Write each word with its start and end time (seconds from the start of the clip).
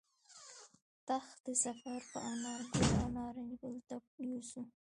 تخت 1.07 1.43
سفر 1.63 2.01
به 2.11 2.19
انارګل 2.31 2.87
او 2.99 3.07
نارنج 3.15 3.51
ګل 3.61 3.75
ته 3.87 3.95
یوسو 4.27 4.61